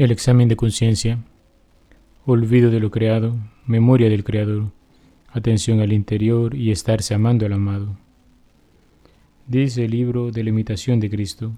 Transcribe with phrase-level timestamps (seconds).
[0.00, 1.18] El examen de conciencia.
[2.24, 4.70] Olvido de lo creado, memoria del Creador,
[5.28, 7.98] atención al interior y estarse amando al amado.
[9.46, 11.52] Dice el libro de la imitación de Cristo.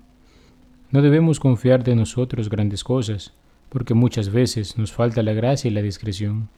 [0.91, 3.33] No debemos confiar de nosotros grandes cosas,
[3.69, 6.49] porque muchas veces nos falta la gracia y la discreción.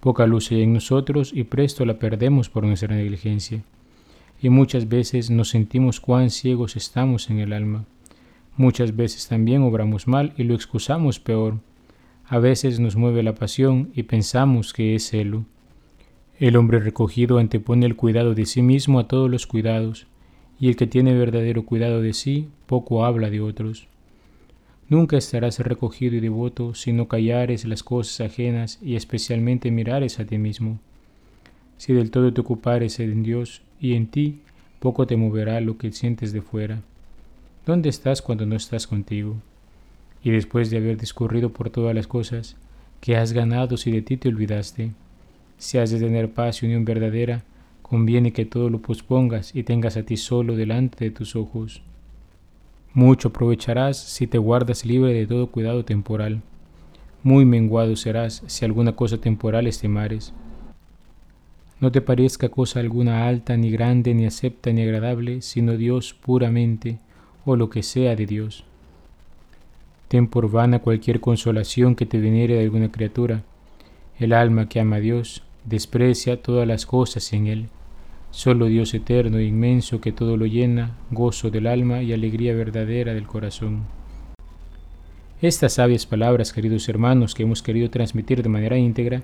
[0.00, 3.62] Poca luz hay en nosotros y presto la perdemos por nuestra negligencia.
[4.40, 7.84] Y muchas veces nos sentimos cuán ciegos estamos en el alma
[8.56, 11.60] Muchas veces también obramos mal y lo excusamos peor.
[12.26, 15.44] A veces nos mueve la pasión y pensamos que es celo.
[16.38, 20.06] El hombre recogido antepone el cuidado de sí mismo a todos los cuidados,
[20.58, 23.88] y el que tiene verdadero cuidado de sí poco habla de otros.
[24.88, 30.26] Nunca estarás recogido y devoto si no callares las cosas ajenas y especialmente mirares a
[30.26, 30.78] ti mismo.
[31.78, 34.40] Si del todo te ocupares en Dios y en ti,
[34.78, 36.82] poco te moverá lo que sientes de fuera.
[37.64, 39.36] ¿Dónde estás cuando no estás contigo?
[40.24, 42.56] Y después de haber discurrido por todas las cosas,
[43.00, 44.90] ¿qué has ganado si de ti te olvidaste?
[45.58, 47.44] Si has de tener paz y unión verdadera,
[47.82, 51.82] conviene que todo lo pospongas y tengas a ti solo delante de tus ojos.
[52.94, 56.42] Mucho aprovecharás si te guardas libre de todo cuidado temporal.
[57.22, 60.32] Muy menguado serás si alguna cosa temporal estimares.
[61.78, 66.98] No te parezca cosa alguna alta, ni grande, ni acepta, ni agradable, sino Dios puramente,
[67.44, 68.64] o lo que sea de Dios.
[70.08, 73.42] Ten por vana cualquier consolación que te viniere de alguna criatura.
[74.18, 77.68] El alma que ama a Dios desprecia todas las cosas en Él.
[78.30, 83.14] Solo Dios eterno e inmenso que todo lo llena, gozo del alma y alegría verdadera
[83.14, 83.84] del corazón.
[85.40, 89.22] Estas sabias palabras, queridos hermanos, que hemos querido transmitir de manera íntegra,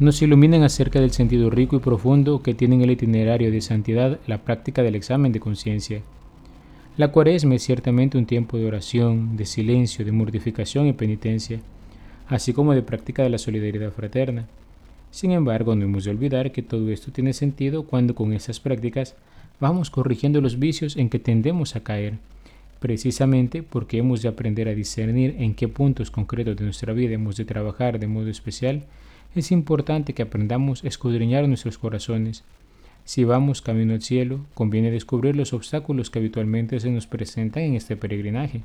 [0.00, 4.18] nos iluminan acerca del sentido rico y profundo que tiene en el itinerario de santidad
[4.26, 6.02] la práctica del examen de conciencia.
[6.98, 11.58] La cuaresma es ciertamente un tiempo de oración, de silencio, de mortificación y penitencia,
[12.28, 14.46] así como de práctica de la solidaridad fraterna.
[15.10, 19.14] Sin embargo, no hemos de olvidar que todo esto tiene sentido cuando con esas prácticas
[19.58, 22.18] vamos corrigiendo los vicios en que tendemos a caer,
[22.78, 27.38] precisamente porque hemos de aprender a discernir en qué puntos concretos de nuestra vida hemos
[27.38, 28.84] de trabajar de modo especial,
[29.34, 32.44] es importante que aprendamos a escudriñar nuestros corazones
[33.04, 37.74] si vamos camino al cielo, conviene descubrir los obstáculos que habitualmente se nos presentan en
[37.74, 38.62] este peregrinaje.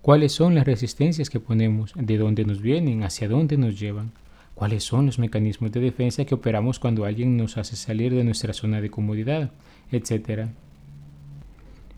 [0.00, 1.92] ¿Cuáles son las resistencias que ponemos?
[1.94, 3.02] ¿De dónde nos vienen?
[3.02, 4.12] ¿Hacia dónde nos llevan?
[4.54, 8.54] ¿Cuáles son los mecanismos de defensa que operamos cuando alguien nos hace salir de nuestra
[8.54, 9.50] zona de comodidad?
[9.92, 10.48] Etcétera.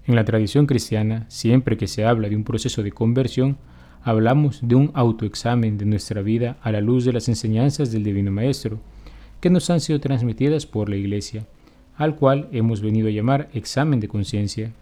[0.07, 3.59] En la tradición cristiana, siempre que se habla de un proceso de conversión,
[4.03, 8.33] hablamos de un autoexamen de nuestra vida a la luz de las enseñanzas del Divino
[8.33, 8.81] Maestro,
[9.41, 11.47] que nos han sido transmitidas por la Iglesia
[12.01, 14.73] al cual hemos venido a llamar examen de conciencia.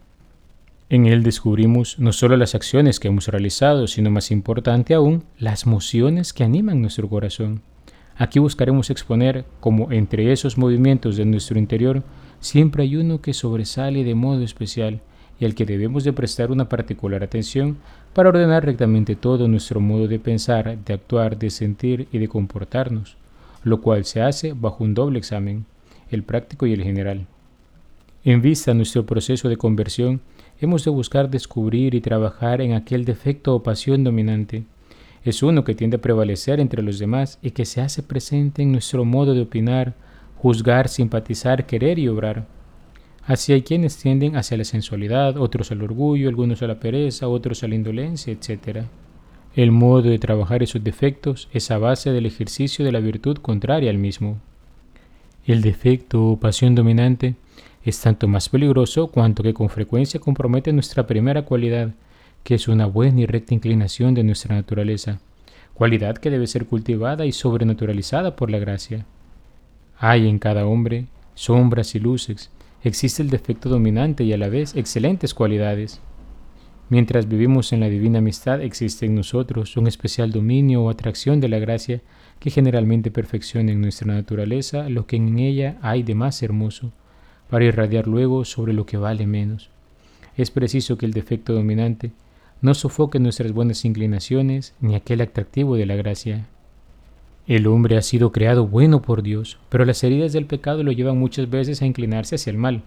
[0.88, 5.66] En él descubrimos no solo las acciones que hemos realizado, sino más importante aún, las
[5.66, 7.60] emociones que animan nuestro corazón.
[8.16, 12.04] Aquí buscaremos exponer cómo entre esos movimientos de nuestro interior
[12.38, 15.00] siempre hay uno que sobresale de modo especial
[15.40, 17.78] y al que debemos de prestar una particular atención
[18.14, 23.16] para ordenar rectamente todo nuestro modo de pensar, de actuar, de sentir y de comportarnos,
[23.64, 25.66] lo cual se hace bajo un doble examen
[26.10, 27.26] el práctico y el general.
[28.24, 30.20] En vista de nuestro proceso de conversión,
[30.60, 34.64] hemos de buscar descubrir y trabajar en aquel defecto o pasión dominante.
[35.24, 38.72] Es uno que tiende a prevalecer entre los demás y que se hace presente en
[38.72, 39.94] nuestro modo de opinar,
[40.36, 42.46] juzgar, simpatizar, querer y obrar.
[43.24, 47.62] Así hay quienes tienden hacia la sensualidad, otros al orgullo, algunos a la pereza, otros
[47.62, 48.86] a la indolencia, etc.
[49.54, 53.90] El modo de trabajar esos defectos es a base del ejercicio de la virtud contraria
[53.90, 54.40] al mismo.
[55.48, 57.34] El defecto o pasión dominante
[57.82, 61.94] es tanto más peligroso cuanto que con frecuencia compromete nuestra primera cualidad,
[62.44, 65.20] que es una buena y recta inclinación de nuestra naturaleza,
[65.72, 69.06] cualidad que debe ser cultivada y sobrenaturalizada por la gracia.
[69.98, 72.50] Hay en cada hombre sombras y luces,
[72.84, 76.02] existe el defecto dominante y a la vez excelentes cualidades.
[76.90, 81.48] Mientras vivimos en la divina amistad existe en nosotros un especial dominio o atracción de
[81.48, 82.02] la gracia
[82.40, 86.92] que generalmente perfecciona en nuestra naturaleza lo que en ella hay de más hermoso,
[87.50, 89.70] para irradiar luego sobre lo que vale menos.
[90.36, 92.12] Es preciso que el defecto dominante
[92.60, 96.46] no sofoque nuestras buenas inclinaciones ni aquel atractivo de la gracia.
[97.46, 101.18] El hombre ha sido creado bueno por Dios, pero las heridas del pecado lo llevan
[101.18, 102.82] muchas veces a inclinarse hacia el mal.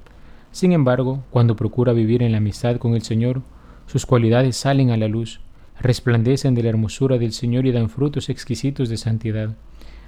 [0.52, 3.42] Sin embargo, cuando procura vivir en la amistad con el Señor,
[3.88, 5.40] sus cualidades salen a la luz,
[5.80, 9.56] resplandecen de la hermosura del Señor y dan frutos exquisitos de santidad.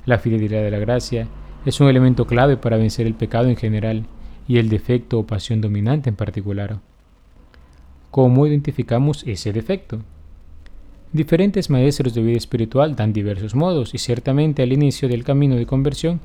[0.05, 1.27] La fidelidad de la gracia
[1.65, 4.05] es un elemento clave para vencer el pecado en general
[4.47, 6.79] y el defecto o pasión dominante en particular.
[8.11, 10.01] ¿Cómo identificamos ese defecto?
[11.13, 15.65] Diferentes maestros de vida espiritual dan diversos modos y ciertamente al inicio del camino de
[15.65, 16.19] conversión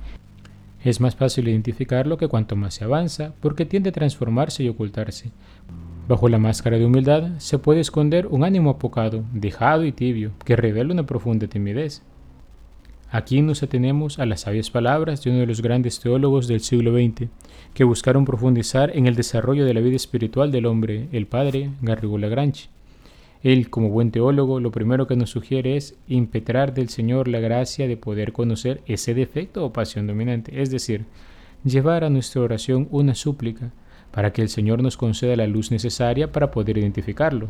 [0.82, 5.31] es más fácil identificarlo que cuanto más se avanza porque tiende a transformarse y ocultarse.
[6.08, 10.56] Bajo la máscara de humildad se puede esconder un ánimo apocado, dejado y tibio, que
[10.56, 12.00] revela una profunda timidez.
[13.10, 16.94] Aquí nos atenemos a las sabias palabras de uno de los grandes teólogos del siglo
[16.94, 17.28] XX,
[17.75, 22.16] que buscaron profundizar en el desarrollo de la vida espiritual del hombre, el padre Garrigou
[22.16, 22.70] Lagrange.
[23.43, 27.87] Él, como buen teólogo, lo primero que nos sugiere es impetrar del Señor la gracia
[27.87, 31.04] de poder conocer ese defecto o pasión dominante, es decir,
[31.64, 33.72] llevar a nuestra oración una súplica
[34.12, 37.49] para que el Señor nos conceda la luz necesaria para poder identificarlo.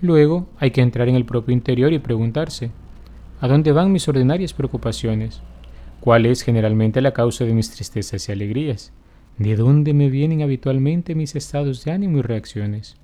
[0.00, 2.70] Luego hay que entrar en el propio interior y preguntarse,
[3.40, 5.40] ¿a dónde van mis ordinarias preocupaciones?
[6.00, 8.92] ¿Cuál es generalmente la causa de mis tristezas y alegrías?
[9.38, 12.96] ¿De dónde me vienen habitualmente mis estados de ánimo y reacciones?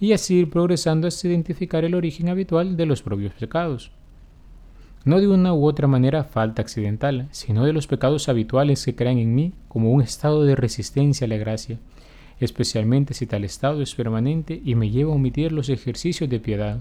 [0.00, 3.92] y así ir progresando hasta identificar el origen habitual de los propios pecados.
[5.04, 9.16] No de una u otra manera falta accidental, sino de los pecados habituales que crean
[9.16, 11.78] en mí como un estado de resistencia a la gracia,
[12.38, 16.80] especialmente si tal estado es permanente y me lleva a omitir los ejercicios de piedad.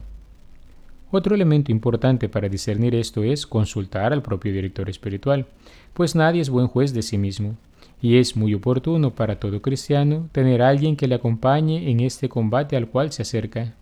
[1.12, 5.48] Otro elemento importante para discernir esto es consultar al propio director espiritual,
[5.94, 7.56] pues nadie es buen juez de sí mismo
[8.02, 12.30] y es muy oportuno para todo cristiano tener a alguien que le acompañe en este
[12.30, 13.74] combate al cual se acerca.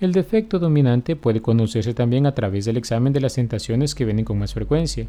[0.00, 4.24] El defecto dominante puede conocerse también a través del examen de las tentaciones que vienen
[4.24, 5.08] con más frecuencia.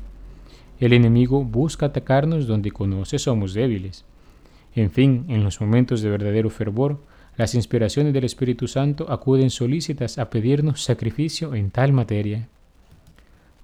[0.80, 4.04] El enemigo busca atacarnos donde conoce somos débiles.
[4.76, 7.00] En fin, en los momentos de verdadero fervor,
[7.38, 12.48] las inspiraciones del Espíritu Santo acuden solícitas a pedirnos sacrificio en tal materia.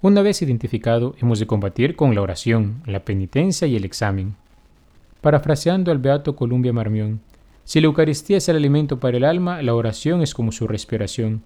[0.01, 4.35] Una vez identificado, hemos de combatir con la oración, la penitencia y el examen.
[5.21, 7.19] Parafraseando al beato Columbia Marmión,
[7.65, 11.41] si la Eucaristía es el alimento para el alma, la oración es como su respiración.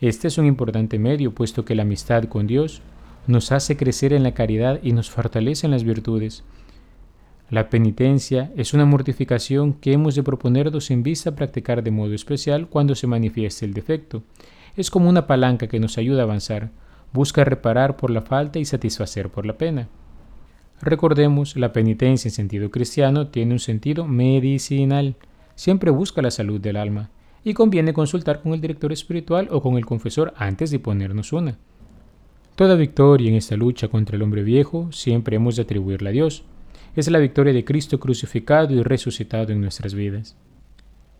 [0.00, 2.82] Este es un importante medio, puesto que la amistad con Dios
[3.26, 6.42] nos hace crecer en la caridad y nos fortalece en las virtudes.
[7.50, 12.14] La penitencia es una mortificación que hemos de proponernos en vista a practicar de modo
[12.14, 14.22] especial cuando se manifieste el defecto.
[14.76, 16.70] Es como una palanca que nos ayuda a avanzar,
[17.12, 19.88] busca reparar por la falta y satisfacer por la pena.
[20.80, 25.16] Recordemos, la penitencia en sentido cristiano tiene un sentido medicinal.
[25.58, 27.10] Siempre busca la salud del alma
[27.42, 31.58] y conviene consultar con el director espiritual o con el confesor antes de ponernos una.
[32.54, 36.44] Toda victoria en esta lucha contra el hombre viejo siempre hemos de atribuirla a Dios.
[36.94, 40.36] Es la victoria de Cristo crucificado y resucitado en nuestras vidas.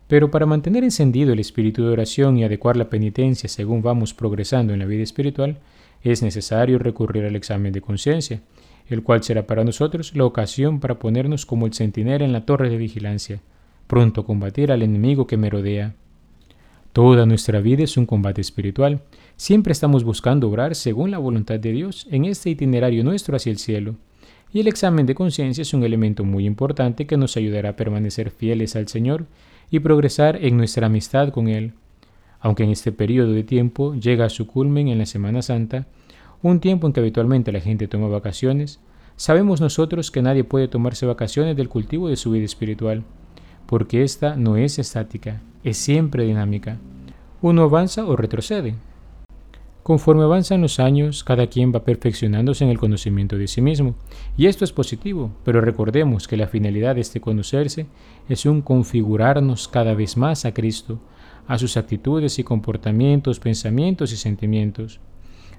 [0.07, 4.71] Pero para mantener encendido el espíritu de oración y adecuar la penitencia según vamos progresando
[4.71, 5.57] en la vida espiritual,
[6.01, 8.39] es necesario recurrir al examen de conciencia,
[8.87, 12.69] el cual será para nosotros la ocasión para ponernos como el centinela en la torre
[12.69, 13.41] de vigilancia,
[13.89, 15.95] pronto a combatir al enemigo que merodea.
[16.93, 19.01] Toda nuestra vida es un combate espiritual.
[19.35, 23.57] Siempre estamos buscando obrar según la voluntad de Dios en este itinerario nuestro hacia el
[23.57, 23.95] cielo.
[24.53, 28.29] Y el examen de conciencia es un elemento muy importante que nos ayudará a permanecer
[28.29, 29.25] fieles al Señor
[29.71, 31.73] y progresar en nuestra amistad con Él.
[32.41, 35.87] Aunque en este periodo de tiempo llega a su culmen en la Semana Santa,
[36.43, 38.79] un tiempo en que habitualmente la gente toma vacaciones,
[39.15, 43.03] sabemos nosotros que nadie puede tomarse vacaciones del cultivo de su vida espiritual,
[43.69, 46.79] porque ésta no es estática, es siempre dinámica.
[47.39, 48.73] Uno avanza o retrocede.
[49.83, 53.93] Conforme avanzan los años, cada quien va perfeccionándose en el conocimiento de sí mismo,
[54.35, 57.85] y esto es positivo, pero recordemos que la finalidad de este conocerse
[58.27, 60.99] es un configurarnos cada vez más a Cristo,
[61.47, 64.99] a sus actitudes y comportamientos, pensamientos y sentimientos.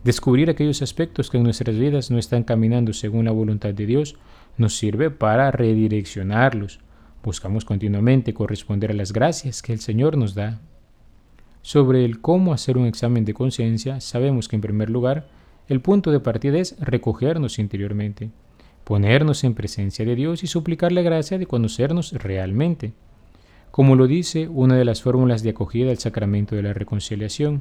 [0.03, 4.17] Descubrir aquellos aspectos que en nuestras vidas no están caminando según la voluntad de Dios
[4.57, 6.81] nos sirve para redireccionarlos.
[7.23, 10.59] Buscamos continuamente corresponder a las gracias que el Señor nos da.
[11.61, 15.29] Sobre el cómo hacer un examen de conciencia, sabemos que en primer lugar,
[15.69, 18.31] el punto de partida es recogernos interiormente,
[18.85, 22.95] ponernos en presencia de Dios y suplicar la gracia de conocernos realmente,
[23.71, 27.61] como lo dice una de las fórmulas de acogida al sacramento de la reconciliación.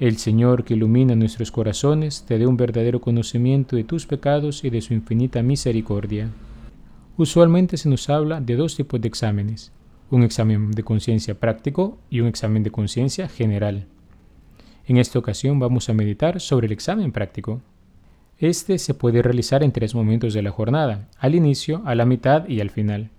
[0.00, 4.70] El Señor que ilumina nuestros corazones te dé un verdadero conocimiento de tus pecados y
[4.70, 6.28] de su infinita misericordia.
[7.18, 9.72] Usualmente se nos habla de dos tipos de exámenes,
[10.08, 13.86] un examen de conciencia práctico y un examen de conciencia general.
[14.86, 17.60] En esta ocasión vamos a meditar sobre el examen práctico.
[18.38, 22.48] Este se puede realizar en tres momentos de la jornada, al inicio, a la mitad
[22.48, 23.10] y al final.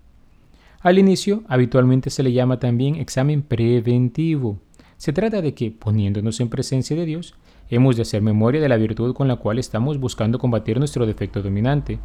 [0.79, 4.59] Al inicio habitualmente se le llama también examen preventivo,
[4.95, 7.35] se trata de que, poniéndonos en presencia de Dios,
[7.69, 11.41] hemos de hacer memoria de la virtud con la cual estamos buscando combatir nuestro defecto
[11.41, 11.99] dominante.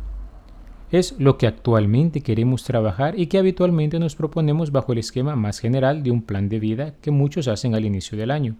[0.94, 5.58] Es lo que actualmente queremos trabajar y que habitualmente nos proponemos bajo el esquema más
[5.58, 8.54] general de un plan de vida que muchos hacen al inicio del año.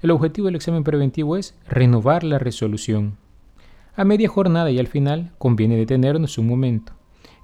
[0.00, 3.16] El objetivo del examen preventivo es renovar la resolución.
[3.96, 6.92] A media jornada y al final conviene detenernos un momento,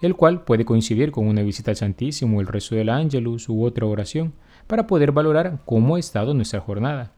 [0.01, 3.87] el cual puede coincidir con una visita al Santísimo, el rezo del Ángelus u otra
[3.87, 4.35] oración,
[4.69, 7.15] para poder valorar cómo ha estado nuestra jornada.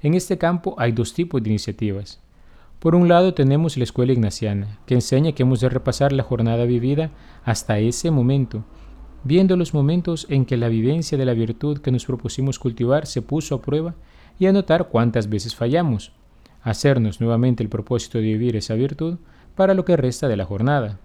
[0.00, 2.22] En este campo hay dos tipos de iniciativas.
[2.78, 6.64] Por un lado tenemos la escuela ignaciana, que enseña que hemos de repasar la jornada
[6.66, 7.10] vivida
[7.44, 8.64] hasta ese momento,
[9.24, 13.22] viendo los momentos en que la vivencia de la virtud que nos propusimos cultivar se
[13.22, 13.94] puso a prueba
[14.38, 16.12] y anotar cuántas veces fallamos,
[16.62, 19.18] hacernos nuevamente el propósito de vivir esa virtud
[19.54, 20.98] para lo que resta de la jornada.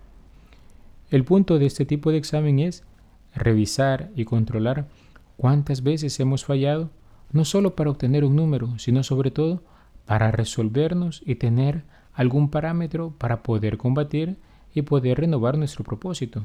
[1.09, 2.83] El punto de este tipo de examen es
[3.33, 4.87] revisar y controlar
[5.37, 6.89] cuántas veces hemos fallado,
[7.31, 9.63] no solo para obtener un número, sino sobre todo
[10.05, 14.38] para resolvernos y tener algún parámetro para poder combatir
[14.74, 16.43] y poder renovar nuestro propósito.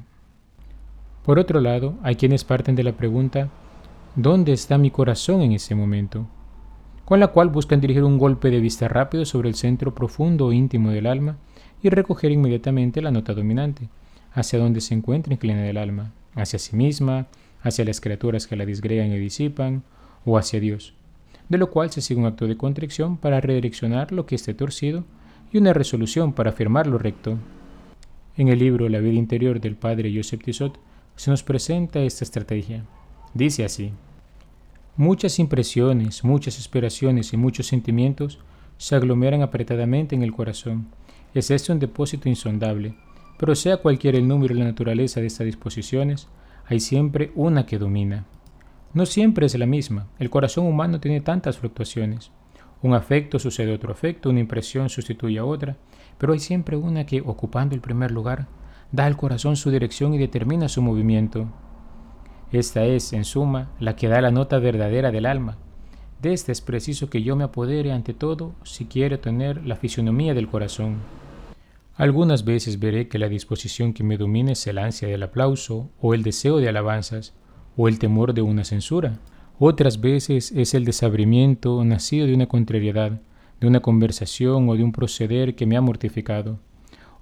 [1.24, 3.48] Por otro lado, hay quienes parten de la pregunta,
[4.14, 6.26] ¿dónde está mi corazón en ese momento?
[7.06, 10.52] con la cual buscan dirigir un golpe de vista rápido sobre el centro profundo o
[10.52, 11.38] íntimo del alma
[11.80, 13.88] y recoger inmediatamente la nota dominante,
[14.32, 17.28] hacia donde se encuentra inclinada el alma, hacia sí misma,
[17.62, 19.84] hacia las criaturas que la disgregan y disipan,
[20.24, 20.94] o hacia Dios,
[21.48, 25.04] de lo cual se sigue un acto de contrición para redireccionar lo que esté torcido
[25.52, 27.38] y una resolución para afirmar lo recto.
[28.36, 30.78] En el libro La vida interior del padre Joseph Tissot
[31.14, 32.84] se nos presenta esta estrategia.
[33.32, 33.92] Dice así:
[34.96, 38.38] Muchas impresiones, muchas aspiraciones y muchos sentimientos
[38.78, 40.88] se aglomeran apretadamente en el corazón.
[41.34, 42.94] Es este un depósito insondable,
[43.38, 46.28] pero sea cualquiera el número y la naturaleza de estas disposiciones,
[46.66, 48.24] hay siempre una que domina.
[48.94, 52.30] No siempre es la misma, el corazón humano tiene tantas fluctuaciones.
[52.82, 55.76] Un afecto sucede otro afecto, una impresión sustituye a otra,
[56.18, 58.46] pero hay siempre una que, ocupando el primer lugar,
[58.92, 61.48] da al corazón su dirección y determina su movimiento.
[62.52, 65.58] Esta es, en suma, la que da la nota verdadera del alma.
[66.22, 70.32] De esta es preciso que yo me apodere ante todo si quiero tener la fisonomía
[70.32, 70.96] del corazón.
[71.96, 76.14] Algunas veces veré que la disposición que me domina es el ansia del aplauso, o
[76.14, 77.34] el deseo de alabanzas,
[77.76, 79.18] o el temor de una censura.
[79.58, 83.20] Otras veces es el desabrimiento nacido de una contrariedad,
[83.60, 86.58] de una conversación o de un proceder que me ha mortificado,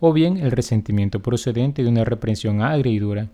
[0.00, 3.30] o bien el resentimiento procedente de una reprensión agria y dura.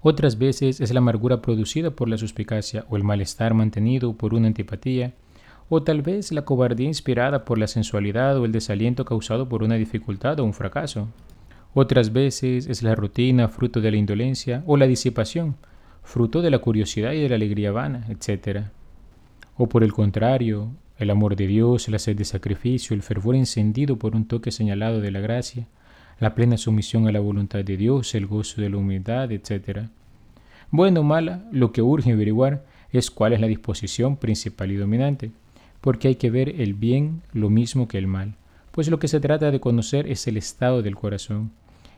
[0.00, 4.48] Otras veces es la amargura producida por la suspicacia o el malestar mantenido por una
[4.48, 5.14] antipatía,
[5.70, 9.76] o tal vez la cobardía inspirada por la sensualidad o el desaliento causado por una
[9.76, 11.08] dificultad o un fracaso.
[11.72, 15.56] Otras veces es la rutina fruto de la indolencia o la disipación,
[16.04, 18.66] fruto de la curiosidad y de la alegría vana, etc.
[19.56, 23.98] O por el contrario, el amor de Dios, la sed de sacrificio, el fervor encendido
[23.98, 25.66] por un toque señalado de la gracia,
[26.20, 29.88] la plena sumisión a la voluntad de Dios, el gozo de la humildad, etc.
[30.70, 35.32] Bueno o mala, lo que urge averiguar es cuál es la disposición principal y dominante,
[35.80, 38.36] porque hay que ver el bien lo mismo que el mal,
[38.70, 41.50] pues lo que se trata de conocer es el estado del corazón.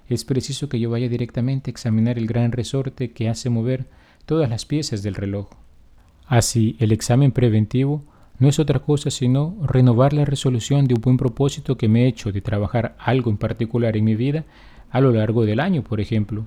[0.09, 3.87] Es preciso que yo vaya directamente a examinar el gran resorte que hace mover
[4.25, 5.49] todas las piezas del reloj.
[6.27, 8.03] Así, el examen preventivo
[8.39, 12.09] no es otra cosa sino renovar la resolución de un buen propósito que me he
[12.09, 14.45] hecho de trabajar algo en particular en mi vida
[14.91, 16.45] a lo largo del año, por ejemplo,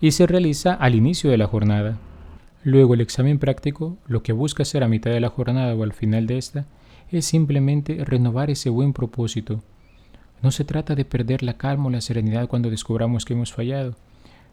[0.00, 1.98] y se realiza al inicio de la jornada.
[2.62, 5.92] Luego el examen práctico lo que busca hacer a mitad de la jornada o al
[5.92, 6.66] final de esta
[7.10, 9.62] es simplemente renovar ese buen propósito.
[10.44, 13.96] No se trata de perder la calma o la serenidad cuando descubramos que hemos fallado,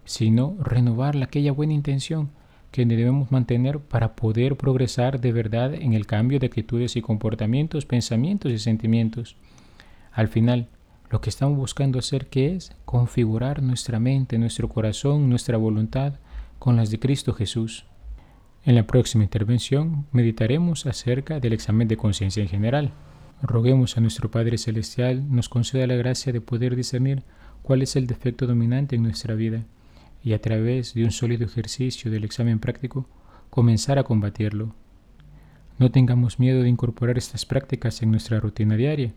[0.05, 2.29] sino renovar aquella buena intención
[2.71, 7.85] que debemos mantener para poder progresar de verdad en el cambio de actitudes y comportamientos,
[7.85, 9.35] pensamientos y sentimientos.
[10.13, 10.69] Al final,
[11.09, 16.13] lo que estamos buscando hacer es configurar nuestra mente, nuestro corazón, nuestra voluntad
[16.57, 17.85] con las de Cristo Jesús.
[18.63, 22.93] En la próxima intervención meditaremos acerca del examen de conciencia en general.
[23.43, 27.23] Roguemos a nuestro Padre Celestial nos conceda la gracia de poder discernir
[27.63, 29.65] cuál es el defecto dominante en nuestra vida
[30.23, 33.09] y a través de un sólido ejercicio del examen práctico
[33.49, 34.75] comenzar a combatirlo.
[35.79, 39.13] No tengamos miedo de incorporar estas prácticas en nuestra rutina diaria.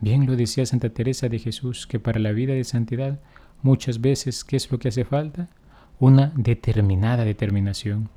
[0.00, 3.18] Bien lo decía Santa Teresa de Jesús, que para la vida de santidad
[3.62, 5.48] muchas veces, ¿qué es lo que hace falta?
[5.98, 8.08] Una determinada determinación.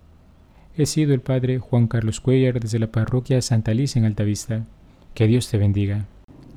[0.77, 4.67] He sido el Padre Juan Carlos Cuellar desde la parroquia Santa Alicia en Altavista.
[5.13, 6.07] Que Dios te bendiga.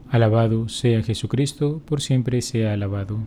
[0.09, 3.19] Alabado sea Jesucristo, por siempre sea alabado.